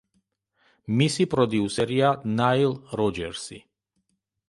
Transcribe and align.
მისი 1.01 1.27
პროდიუსერია 1.35 2.09
ნაილ 2.41 2.77
როჯერსი. 3.03 3.65